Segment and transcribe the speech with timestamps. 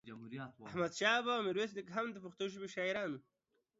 [0.67, 3.19] احمد شاه بابا او ميرويس نيکه هم دا پښتو ژبې شاعران وو